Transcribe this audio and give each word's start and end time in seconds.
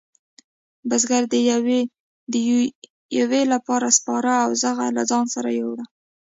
بزگر 0.89 1.23
د 2.33 2.35
یویې 3.19 3.43
لپاره 3.53 3.87
سپاره 3.97 4.31
او 4.45 4.49
زخ 4.61 4.77
له 4.97 5.03
ځانه 5.09 5.31
سره 5.35 5.49
وېوړل. 5.51 5.87